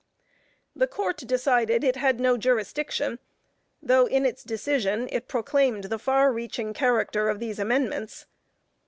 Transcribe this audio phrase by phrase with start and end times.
[0.75, 3.19] The Court decided it had no jurisdiction,
[3.83, 8.25] though in its decision it proclaimed the far reaching character of these amendments.